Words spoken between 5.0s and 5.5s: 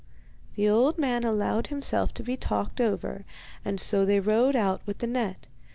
net.